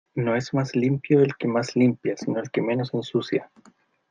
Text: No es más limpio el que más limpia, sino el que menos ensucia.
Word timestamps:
No 0.15 0.35
es 0.35 0.51
más 0.55 0.75
limpio 0.75 1.19
el 1.21 1.35
que 1.35 1.47
más 1.47 1.75
limpia, 1.75 2.17
sino 2.17 2.39
el 2.39 2.49
que 2.49 2.63
menos 2.63 2.91
ensucia. 2.91 3.51